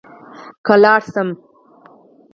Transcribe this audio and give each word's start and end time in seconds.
که 0.65 0.73
لاړ 0.83 1.01
شم. 1.13 1.29